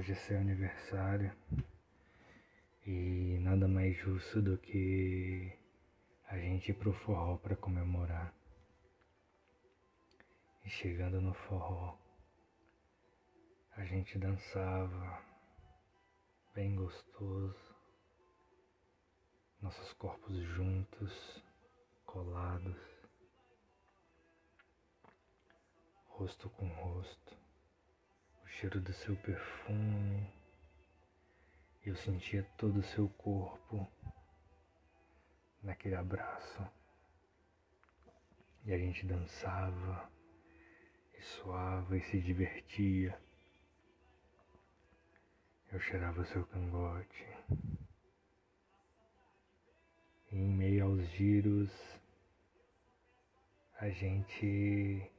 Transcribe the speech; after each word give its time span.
Hoje 0.00 0.12
é 0.12 0.14
seu 0.14 0.38
aniversário. 0.38 1.30
E 2.86 3.38
nada 3.42 3.68
mais 3.68 3.94
justo 3.98 4.40
do 4.40 4.56
que 4.56 5.52
a 6.26 6.38
gente 6.38 6.70
ir 6.70 6.74
pro 6.74 6.90
forró 6.90 7.36
para 7.36 7.54
comemorar. 7.54 8.32
E 10.64 10.70
chegando 10.70 11.20
no 11.20 11.34
forró, 11.34 11.98
a 13.76 13.84
gente 13.84 14.18
dançava 14.18 15.22
bem 16.54 16.74
gostoso, 16.76 17.76
nossos 19.60 19.92
corpos 19.92 20.34
juntos, 20.54 21.44
colados, 22.06 22.80
rosto 26.06 26.48
com 26.48 26.68
rosto 26.68 27.49
cheiro 28.50 28.80
do 28.80 28.92
seu 28.92 29.16
perfume. 29.16 30.26
Eu 31.84 31.96
sentia 31.96 32.42
todo 32.58 32.80
o 32.80 32.82
seu 32.82 33.08
corpo 33.10 33.90
naquele 35.62 35.94
abraço. 35.94 36.66
E 38.64 38.72
a 38.72 38.78
gente 38.78 39.06
dançava, 39.06 40.10
e 41.14 41.22
suava 41.22 41.96
e 41.96 42.02
se 42.02 42.20
divertia. 42.20 43.18
Eu 45.72 45.80
cheirava 45.80 46.24
seu 46.26 46.44
cangote. 46.46 47.26
E 50.30 50.36
em 50.36 50.52
meio 50.52 50.84
aos 50.84 51.08
giros, 51.10 51.70
a 53.78 53.88
gente 53.88 55.10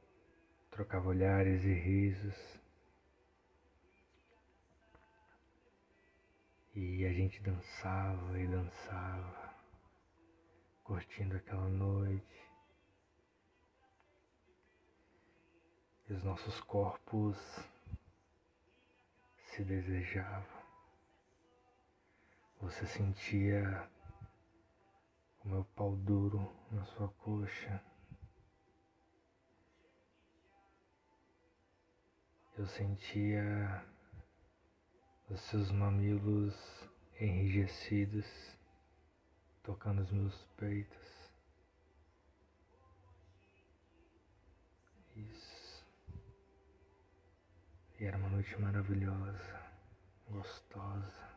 trocava 0.70 1.08
olhares 1.08 1.64
e 1.64 1.72
risos. 1.72 2.61
E 6.74 7.04
a 7.04 7.12
gente 7.12 7.42
dançava 7.42 8.38
e 8.38 8.46
dançava, 8.46 9.54
curtindo 10.82 11.36
aquela 11.36 11.68
noite. 11.68 12.50
E 16.08 16.14
os 16.14 16.22
nossos 16.22 16.60
corpos 16.62 17.36
se 19.48 19.62
desejavam. 19.62 20.62
Você 22.62 22.86
sentia 22.86 23.90
o 25.44 25.48
meu 25.48 25.64
pau 25.76 25.94
duro 25.94 26.50
na 26.70 26.84
sua 26.86 27.08
coxa. 27.08 27.84
Eu 32.56 32.66
sentia 32.66 33.91
os 35.28 35.40
seus 35.42 35.70
mamilos 35.70 36.54
enrijecidos 37.20 38.26
tocando 39.62 40.02
os 40.02 40.10
meus 40.10 40.44
peitos. 40.56 41.30
Isso. 45.16 45.86
E 47.98 48.04
era 48.04 48.16
uma 48.16 48.28
noite 48.28 48.58
maravilhosa, 48.60 49.70
gostosa. 50.28 51.32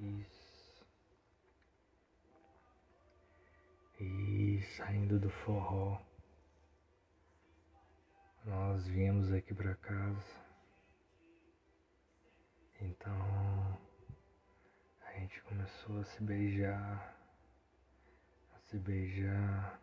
Isso. 0.00 0.84
E 4.00 4.60
saindo 4.76 5.18
do 5.18 5.30
forró, 5.30 6.00
nós 8.44 8.86
viemos 8.86 9.32
aqui 9.32 9.54
para 9.54 9.74
casa. 9.76 10.46
Então 12.86 13.80
a 15.04 15.12
gente 15.18 15.42
começou 15.42 15.98
a 15.98 16.04
se 16.04 16.22
beijar, 16.22 17.18
a 18.54 18.58
se 18.60 18.78
beijar 18.78 19.80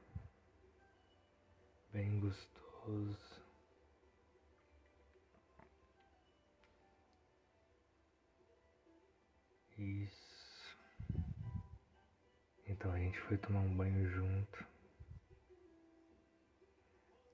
bem 1.91 2.21
gostoso. 2.21 3.43
Isso. 9.77 10.77
Então 12.65 12.89
a 12.89 12.97
gente 12.97 13.19
foi 13.19 13.37
tomar 13.37 13.59
um 13.59 13.75
banho 13.75 14.07
junto. 14.07 14.65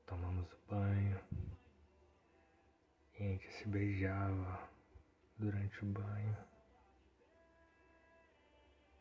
Tomamos 0.08 0.52
o 0.52 0.58
banho. 0.68 1.20
E 3.20 3.24
a 3.24 3.28
gente 3.28 3.54
se 3.54 3.68
beijava 3.68 4.79
durante 5.40 5.84
o 5.84 5.88
banho. 5.88 6.38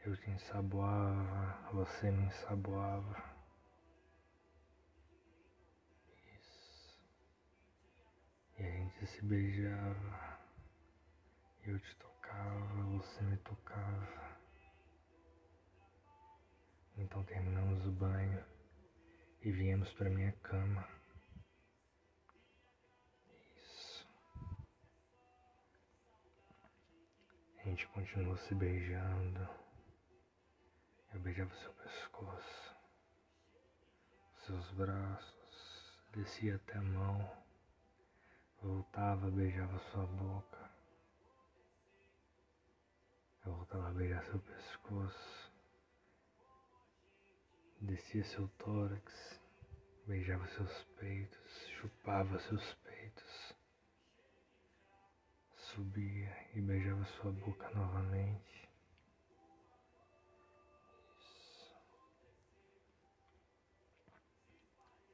Eu 0.04 0.16
te 0.16 0.30
ensaboava, 0.30 1.72
você 1.72 2.10
me 2.10 2.22
ensaboava. 2.26 3.36
Isso. 6.38 7.02
E 8.56 8.62
a 8.62 8.70
gente 8.70 9.06
se 9.06 9.22
beijava. 9.24 10.38
Eu 11.64 11.78
te 11.78 11.96
tocava, 11.96 12.82
você 12.84 13.22
me 13.24 13.36
tocava. 13.38 14.38
Então 16.96 17.22
terminamos 17.24 17.84
o 17.84 17.92
banho 17.92 18.44
e 19.42 19.50
viemos 19.50 19.92
para 19.92 20.08
minha 20.08 20.32
cama. 20.32 20.97
A 27.68 27.70
gente 27.70 27.86
continuou 27.88 28.34
se 28.38 28.54
beijando. 28.54 29.46
Eu 31.12 31.20
beijava 31.20 31.54
seu 31.56 31.70
pescoço, 31.74 32.74
seus 34.46 34.70
braços, 34.70 36.00
descia 36.14 36.56
até 36.56 36.78
a 36.78 36.80
mão, 36.80 37.30
voltava, 38.62 39.30
beijava 39.30 39.78
sua 39.90 40.06
boca. 40.06 40.70
Eu 43.44 43.52
voltava 43.52 43.88
a 43.88 43.92
beijar 43.92 44.24
seu 44.24 44.38
pescoço, 44.38 45.52
descia 47.82 48.24
seu 48.24 48.48
tórax, 48.56 49.38
beijava 50.06 50.48
seus 50.48 50.84
peitos, 50.98 51.68
chupava 51.78 52.38
seus 52.38 52.74
peitos 52.76 53.47
subia 55.74 56.34
e 56.54 56.60
beijava 56.60 57.04
sua 57.04 57.30
boca 57.30 57.68
novamente. 57.70 58.68
Isso. 61.18 61.76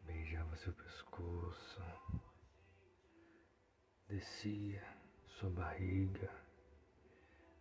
Beijava 0.02 0.56
seu 0.56 0.72
pescoço, 0.72 1.82
descia 4.08 4.82
sua 5.26 5.50
barriga, 5.50 6.30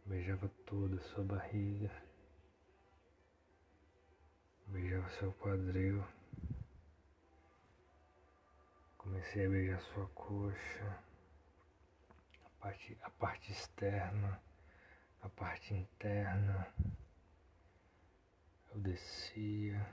beijava 0.05 0.47
toda 0.65 0.99
sua 0.99 1.23
barriga, 1.23 1.91
beijava 4.67 5.09
seu 5.09 5.33
quadril. 5.33 6.03
Comecei 8.97 9.45
a 9.45 9.49
beijar 9.49 9.81
sua 9.81 10.07
coxa 10.09 11.12
parte, 12.63 12.97
a 13.01 13.09
parte 13.09 13.51
externa, 13.51 14.41
a 15.21 15.27
parte 15.27 15.73
interna. 15.73 16.73
Eu 18.71 18.79
descia, 18.79 19.85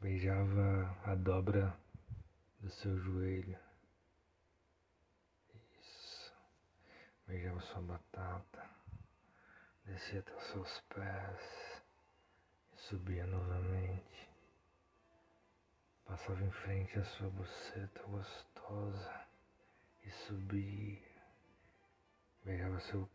beijava 0.00 0.96
a 1.04 1.16
dobra 1.16 1.76
do 2.60 2.70
seu 2.70 2.96
joelho. 2.96 3.58
Isso. 5.80 6.32
Beijava 7.26 7.60
sua 7.60 7.82
batata. 7.82 8.70
Descia 9.84 10.20
até 10.20 10.36
os 10.36 10.44
seus 10.44 10.80
pés 10.82 11.82
e 12.72 12.78
subia 12.78 13.26
novamente. 13.26 14.30
Passava 16.04 16.40
em 16.44 16.52
frente 16.52 16.98
à 17.00 17.04
sua 17.04 17.30
buceta 17.30 18.00
gostosa 18.04 19.26
e 20.04 20.10
subia, 20.10 21.11
beijava 22.44 22.80
seu, 22.80 23.08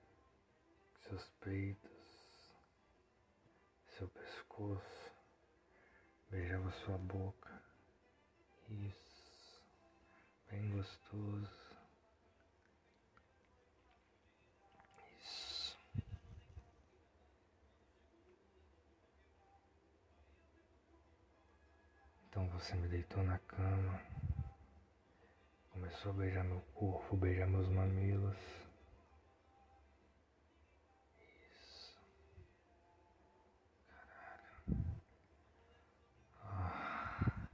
seus 1.08 1.24
peitos, 1.42 2.52
seu 3.98 4.08
pescoço, 4.10 5.12
beijava 6.30 6.72
sua 6.72 6.98
boca. 6.98 7.62
Isso, 8.70 9.62
bem 10.50 10.70
gostoso. 10.72 11.68
Isso. 15.22 15.78
Então 22.30 22.48
você 22.50 22.76
me 22.76 22.88
deitou 22.88 23.24
na 23.24 23.40
cama. 23.40 24.02
Começou 25.72 26.12
a 26.12 26.16
beijar 26.16 26.44
meu 26.44 26.62
corpo, 26.74 27.16
beijar 27.16 27.48
meus 27.48 27.68
mamilos. 27.70 28.38
Isso. 31.20 31.98
Caralho. 33.88 35.02
Ah. 36.44 37.48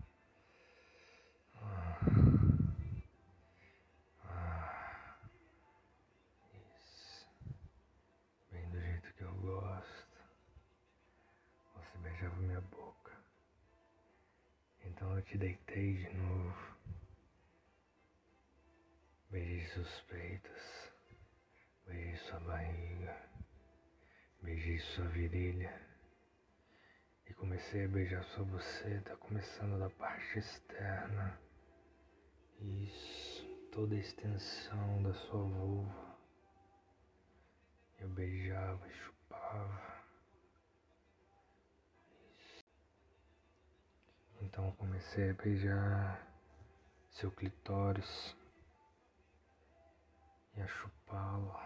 Ah. 1.56 2.00
Ah. 4.26 5.18
Isso. 6.54 7.28
Bem 8.52 8.70
do 8.70 8.80
jeito 8.82 9.14
que 9.16 9.24
eu 9.24 9.34
gosto. 9.36 10.18
Você 11.76 11.98
beijava 12.00 12.33
minha 12.44 12.62
boca. 12.62 13.12
Então 14.84 15.16
eu 15.16 15.22
te 15.24 15.38
deitei 15.38 15.94
de 15.96 16.14
novo. 16.14 16.74
Beijei 19.30 19.66
seus 19.68 20.02
peitos, 20.02 20.92
beijei 21.88 22.16
sua 22.18 22.40
barriga, 22.42 23.18
beijei 24.44 24.78
sua 24.80 25.06
virilha 25.06 25.82
e 27.26 27.34
comecei 27.34 27.86
a 27.86 27.88
beijar 27.88 28.24
sua 28.26 28.46
buceta, 28.46 29.18
começando 29.18 29.80
da 29.80 29.90
parte 29.90 30.38
externa. 30.38 31.40
Isso, 32.60 33.46
toda 33.72 33.96
a 33.96 34.00
extensão 34.00 35.02
da 35.02 35.14
sua 35.14 35.44
vulva. 35.44 36.18
Eu 38.00 38.10
beijava 38.10 38.88
chupava. 38.90 39.93
Então 44.54 44.68
eu 44.68 44.72
comecei 44.74 45.32
a 45.32 45.34
beijar 45.34 46.28
seu 47.10 47.32
clitóris 47.32 48.38
e 50.56 50.62
a 50.62 50.68
chupá-lo. 50.68 51.60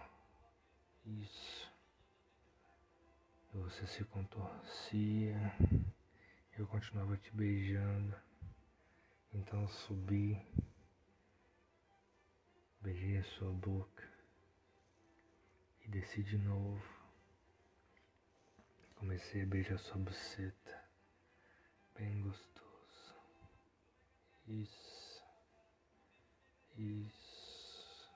Isso. 1.06 1.70
E 3.54 3.58
você 3.58 3.86
se 3.88 4.06
contorcia. 4.06 5.36
Eu 6.58 6.66
continuava 6.68 7.18
te 7.18 7.30
beijando. 7.36 8.16
Então 9.34 9.64
eu 9.64 9.68
subi. 9.68 10.42
Beijei 12.80 13.18
a 13.18 13.24
sua 13.26 13.52
boca. 13.52 14.10
E 15.82 15.90
desci 15.90 16.24
de 16.24 16.38
novo. 16.38 16.82
Comecei 18.96 19.44
a 19.44 19.46
beijar 19.46 19.78
sua 19.78 19.98
buceta. 19.98 20.90
Bem 21.94 22.22
gostoso. 22.22 22.67
Isso. 24.48 25.22
Isso. 26.78 28.10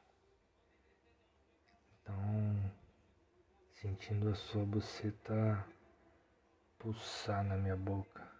Então, 2.01 2.71
sentindo 3.75 4.29
a 4.29 4.35
sua 4.35 4.65
buceta 4.65 5.67
pulsar 6.79 7.43
na 7.43 7.57
minha 7.57 7.75
boca, 7.75 8.31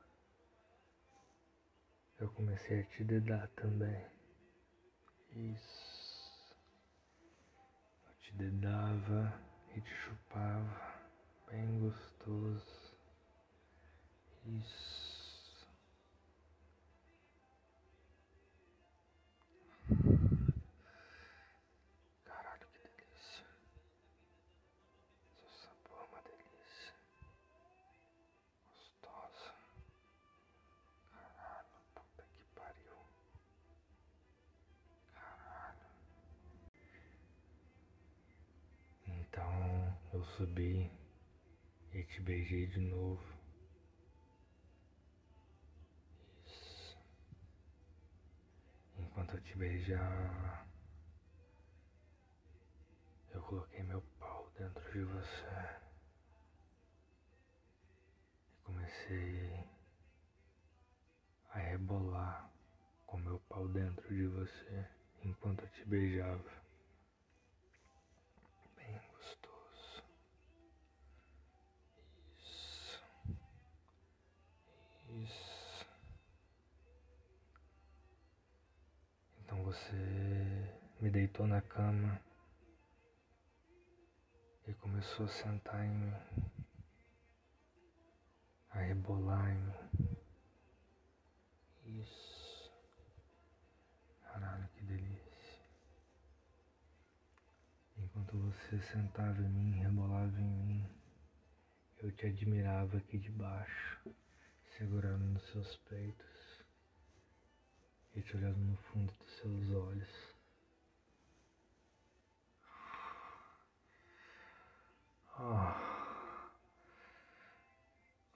eu 2.18 2.30
comecei 2.30 2.80
a 2.80 2.86
te 2.86 3.04
dedar 3.04 3.50
também. 3.50 4.06
Isso. 5.32 6.56
Eu 8.08 8.14
te 8.22 8.34
dedava 8.36 9.38
e 9.76 9.82
te 9.82 9.94
chupava, 9.94 11.10
bem 11.50 11.80
gostoso. 11.80 12.96
Isso. 14.46 15.11
Eu 40.22 40.26
subi 40.38 40.92
e 41.94 42.04
te 42.04 42.22
beijei 42.22 42.68
de 42.68 42.80
novo. 42.80 43.24
Isso. 46.46 46.96
Enquanto 49.00 49.34
eu 49.34 49.42
te 49.42 49.58
beijava, 49.58 50.68
eu 53.34 53.42
coloquei 53.42 53.82
meu 53.82 54.00
pau 54.20 54.48
dentro 54.60 54.92
de 54.92 55.04
você. 55.06 55.80
E 58.54 58.58
comecei 58.64 59.68
a 61.50 61.58
rebolar 61.58 62.54
com 63.08 63.18
meu 63.18 63.40
pau 63.50 63.68
dentro 63.70 64.08
de 64.16 64.28
você 64.28 64.88
enquanto 65.24 65.64
eu 65.64 65.70
te 65.72 65.84
beijava. 65.86 66.61
Deitou 81.12 81.46
na 81.46 81.62
cama 81.62 82.22
e 84.66 84.74
começou 84.76 85.26
a 85.26 85.30
sentar 85.30 85.84
em 85.86 85.90
mim, 85.90 86.14
a 88.70 88.80
rebolar 88.80 89.52
em 89.52 89.60
mim. 89.60 90.18
Isso. 92.02 92.72
Caralho, 94.24 94.70
que 94.70 94.84
delícia. 94.86 95.60
Enquanto 97.98 98.38
você 98.38 98.80
sentava 98.80 99.42
em 99.42 99.50
mim, 99.50 99.82
rebolava 99.82 100.40
em 100.40 100.50
mim, 100.50 100.90
eu 101.98 102.10
te 102.14 102.26
admirava 102.26 102.98
aqui 102.98 103.18
de 103.18 103.32
baixo 103.32 104.00
segurando 104.78 105.26
nos 105.26 105.44
seus 105.52 105.76
peitos 105.76 106.66
e 108.16 108.22
te 108.22 108.38
olhando 108.38 108.60
no 108.60 108.78
fundo 108.78 109.14
dos 109.20 109.30
seus 109.38 109.70
olhos. 109.72 110.31
Ah. 115.38 116.52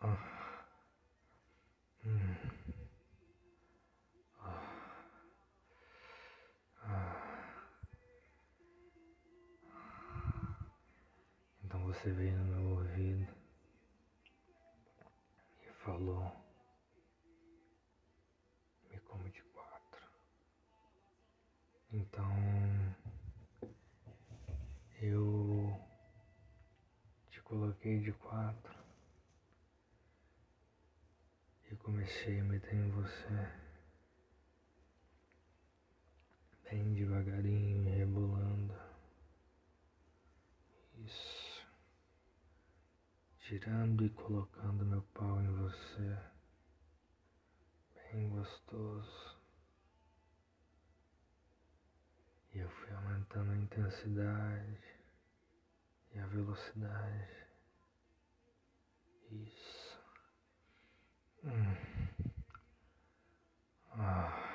Ah. 0.02 0.66
Hum. 2.06 2.36
Ah. 6.84 7.16
Então 11.64 11.86
você 11.86 12.12
veio 12.12 12.38
no 12.38 12.46
meu 12.46 12.78
ouvido 12.78 13.46
falou, 15.86 16.32
me 18.90 19.00
como 19.02 19.30
de 19.30 19.44
quatro. 19.44 20.08
Então 21.92 22.26
eu 25.00 25.80
te 27.86 27.92
coloquei 27.92 28.00
de 28.00 28.12
quatro 28.14 28.74
e 31.70 31.76
comecei 31.76 32.40
a 32.40 32.44
meter 32.44 32.74
em 32.74 32.90
você 32.90 33.52
bem 36.64 36.96
devagarinho, 36.96 37.96
rebolando. 37.96 38.74
Isso 40.98 41.68
tirando 43.42 44.04
e 44.04 44.10
colocando 44.10 44.84
meu 44.84 45.04
pau 45.14 45.40
em 45.40 45.54
você, 45.54 46.18
bem 47.94 48.30
gostoso. 48.30 49.38
E 52.52 52.58
eu 52.58 52.70
aumentando 52.96 53.52
a 53.52 53.58
intensidade 53.58 54.82
e 56.14 56.20
a 56.20 56.26
velocidade. 56.26 57.45
Isso. 59.32 60.00
Hum. 61.44 61.76
Ah. 63.98 64.46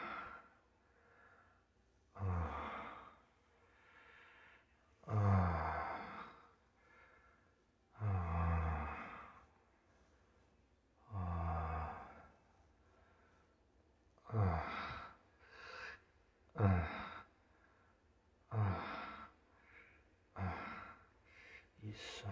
Isso. 21.82 22.26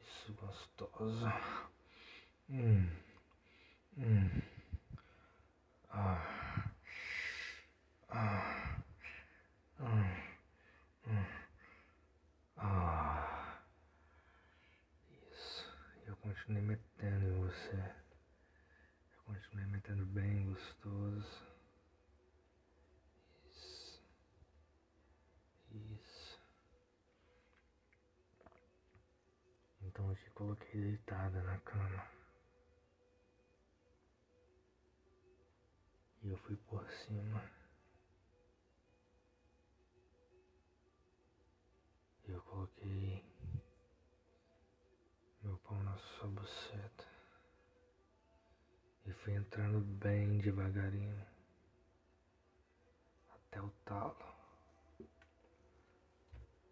Isso 0.00 0.32
gostoso. 1.00 1.26
Hum. 2.50 2.90
Hum. 3.96 4.42
Ah. 5.88 6.72
Ah. 8.10 8.82
Hum. 9.80 10.04
Hum. 11.06 11.26
Ah. 12.58 13.62
Isso. 15.32 15.64
Eu 16.06 16.16
continuei 16.16 16.62
metendo 16.62 17.24
em 17.24 17.40
você. 17.40 17.76
Eu 19.16 19.24
continuei 19.24 19.66
metendo 19.66 20.04
bem 20.06 20.52
gostoso. 20.52 21.46
Isso. 23.46 24.02
Isso. 25.72 26.40
Eu 30.26 30.32
coloquei 30.34 30.80
deitada 30.80 31.42
na 31.42 31.58
cama. 31.60 32.06
E 36.22 36.28
eu 36.28 36.36
fui 36.38 36.56
por 36.56 36.86
cima. 36.90 37.42
Eu 42.28 42.40
coloquei 42.42 43.24
meu 45.42 45.56
pão 45.58 45.82
na 45.82 45.96
sua 45.96 46.28
buceta. 46.28 47.06
E 49.06 49.12
fui 49.12 49.34
entrando 49.34 49.80
bem 49.80 50.38
devagarinho. 50.38 51.26
Até 53.30 53.60
o 53.60 53.70
talo. 53.84 54.30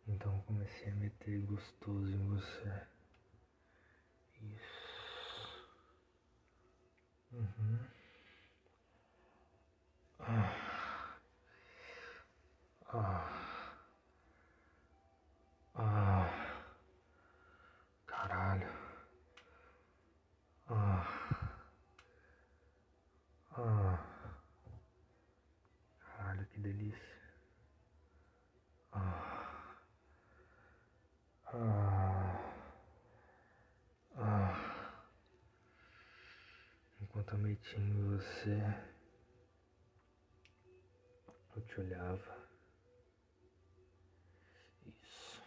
Então 0.07 0.41
comecei 0.43 0.91
a 0.91 0.95
meter 0.95 1.41
gostoso 1.43 2.09
em 2.09 2.29
você. 2.29 2.98
Isso. 4.41 5.69
Uhum. 7.33 7.79
Ah. 10.21 10.53
Ah. 12.93 13.49
Ah. 15.75 16.27
Caralho. 18.07 18.73
Ah. 20.69 21.07
Ah. 23.57 23.99
Caralho, 26.01 26.47
que 26.47 26.61
delícia. 26.61 27.19
Ah. 28.93 29.39
Ah. 31.53 32.09
Em 37.37 38.17
você, 38.17 38.59
eu 41.55 41.63
te 41.63 41.81
olhava. 41.81 42.49
Isso. 44.87 45.43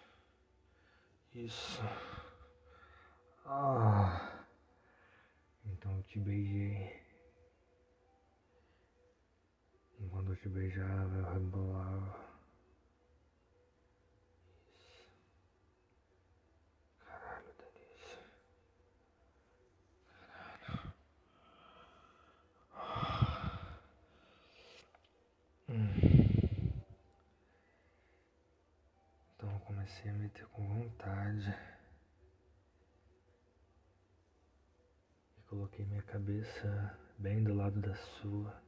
Isso. 1.33 1.81
Ah. 3.45 4.45
Então 5.65 5.97
eu 5.97 6.03
te 6.03 6.19
beijei. 6.19 7.01
Enquanto 9.99 10.31
eu 10.31 10.35
te 10.35 10.49
beijava, 10.49 11.17
eu 11.17 11.33
rebolava. 11.33 12.20
Comecei 29.71 30.11
a 30.11 30.13
meter 30.13 30.45
com 30.47 30.67
vontade. 30.67 31.57
E 35.37 35.41
coloquei 35.43 35.85
minha 35.85 36.01
cabeça 36.03 36.99
bem 37.17 37.41
do 37.41 37.53
lado 37.53 37.79
da 37.79 37.95
sua, 37.95 38.61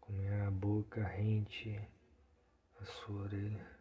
com 0.00 0.12
minha 0.12 0.48
boca 0.52 1.04
rente 1.04 1.76
à 2.80 2.84
sua 2.84 3.22
orelha. 3.22 3.79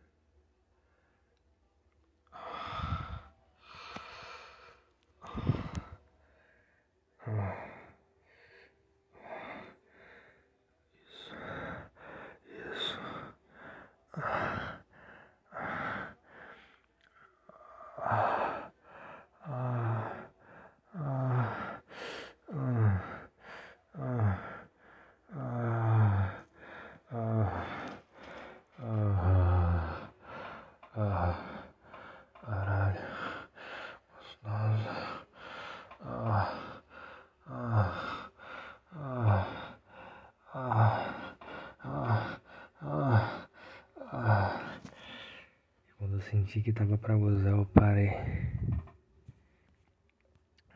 Senti 46.29 46.61
que 46.61 46.71
tava 46.71 46.95
para 46.95 47.17
gozar, 47.17 47.53
eu 47.53 47.65
parei. 47.65 48.11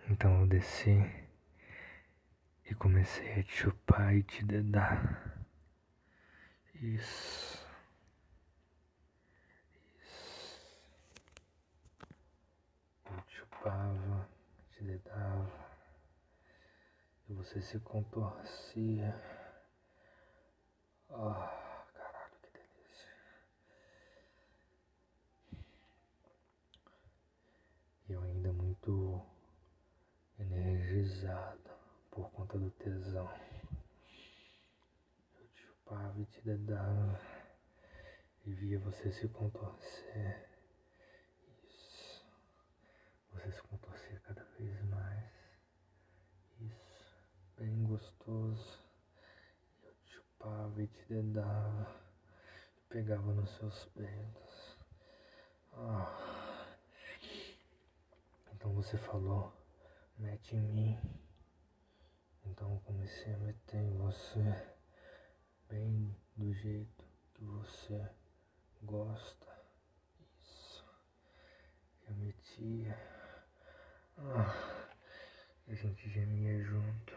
Então 0.10 0.42
eu 0.42 0.48
desci 0.48 0.98
e 2.66 2.74
comecei 2.74 3.40
a 3.40 3.44
te 3.44 3.54
chupar 3.54 4.16
e 4.16 4.24
te 4.24 4.44
dedar. 4.44 5.46
Isso. 6.74 7.64
Isso. 10.02 10.60
Eu 13.06 13.22
te 13.22 13.36
chupava, 13.36 14.28
te 14.72 14.84
dedava. 14.84 15.52
E 17.30 17.34
você 17.34 17.62
se 17.62 17.80
contorcia. 17.80 19.16
Oh. 21.10 21.63
Conta 32.54 32.60
do 32.60 32.72
tesão. 32.72 33.30
Eu 35.40 35.48
chupava 35.56 36.22
e 36.22 36.26
te 36.26 36.42
dedava 36.42 37.20
e 38.46 38.54
via 38.54 38.80
você 38.80 39.12
se 39.12 39.28
contorcer. 39.30 40.50
Isso. 41.64 42.24
Você 43.32 43.52
se 43.52 43.62
contorcia 43.64 44.20
cada 44.20 44.44
vez 44.60 44.82
mais. 44.86 45.32
Isso. 46.60 47.18
Bem 47.58 47.84
gostoso. 47.86 48.80
Eu 49.84 49.94
chupava 50.06 50.82
e 50.82 50.88
te 50.88 51.06
dedava. 51.10 52.02
Pegava 52.88 53.34
nos 53.34 53.50
seus 53.58 53.86
peitos. 53.86 54.78
Ah. 55.74 56.78
Então 58.54 58.72
você 58.74 58.98
falou, 58.98 59.52
mete 60.20 60.56
em 60.56 60.62
mim. 60.62 61.23
Então 62.46 62.72
eu 62.74 62.80
comecei 62.86 63.34
a 63.34 63.38
meter 63.38 63.78
em 63.78 63.98
você, 63.98 64.68
bem 65.70 66.16
do 66.36 66.54
jeito 66.54 67.06
que 67.34 67.44
você 67.44 68.10
gosta. 68.84 69.48
Isso. 70.42 70.86
Eu 72.08 72.16
metia. 72.16 72.98
Ah, 74.18 74.88
a 75.68 75.74
gente 75.74 76.10
gemia 76.10 76.64
junto. 76.64 77.14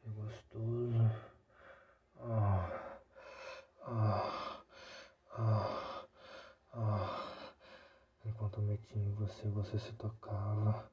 Que 0.00 0.08
gostoso. 0.10 1.10
Ah, 2.20 3.00
ah, 3.82 4.62
ah, 5.36 6.06
ah. 6.74 7.28
Enquanto 8.24 8.58
eu 8.60 8.64
metia 8.64 9.02
em 9.02 9.12
você, 9.14 9.48
você 9.48 9.78
se 9.78 9.92
tocava. 9.92 10.90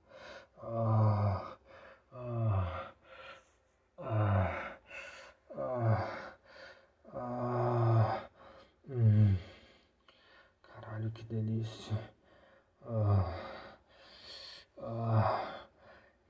Ah, 0.58 1.58
ah, 2.12 2.94
ah, 3.98 4.78
ah, 5.56 6.38
ah. 7.14 8.30
Hum. 8.90 9.36
Caralho, 10.62 11.12
que 11.12 11.24
delícia. 11.24 12.14
Ah. 12.86 13.34
Ah, 14.78 15.68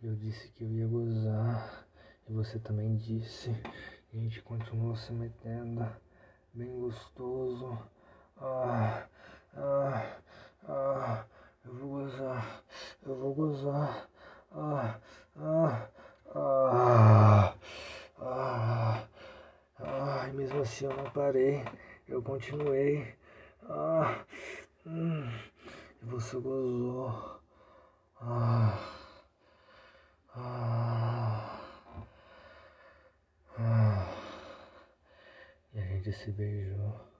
eu 0.02 0.16
disse 0.16 0.50
que 0.50 0.64
eu 0.64 0.72
ia 0.72 0.88
gozar. 0.88 1.86
E 2.28 2.34
disse. 2.96 3.50
A 4.14 4.18
gente 4.18 4.42
continuou 4.42 4.96
se 4.96 5.12
metendo. 5.12 5.86
Bem 6.54 6.80
gostoso. 6.80 7.78
Ah, 8.38 9.08
ah, 9.56 10.18
ah. 10.68 11.26
Eu 11.66 11.74
vou 11.74 11.90
gozar. 11.90 12.64
Eu 13.06 13.16
vou 13.16 13.34
gozar. 13.34 14.10
Ah, 14.52 15.00
ah, 15.36 15.90
ah. 16.34 17.56
Ah, 18.20 19.08
ah. 19.80 20.30
E 20.30 20.34
mesmo 20.34 20.62
assim 20.62 20.86
eu 20.86 20.96
não 20.96 21.10
parei. 21.12 21.64
Eu 22.08 22.22
continuei. 22.22 23.16
Ah, 23.64 24.24
hum. 24.86 25.28
E 26.02 26.06
você 26.06 26.38
gozou. 26.40 27.42
Ah, 28.22 28.80
ah, 30.36 31.60
ah. 33.58 34.16
E 35.74 35.80
a 35.80 35.82
gente 35.82 36.05
se 36.16 36.32
beijou. 36.32 37.15